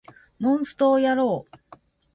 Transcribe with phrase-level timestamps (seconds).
[0.39, 1.77] モンストをやろう